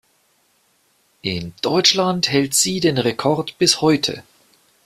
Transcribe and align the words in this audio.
In 1.21 1.53
Deutschland 1.61 2.27
hält 2.31 2.55
sie 2.55 2.79
den 2.79 2.97
Rekord 2.97 3.59
bis 3.59 3.81
heute. 3.81 4.23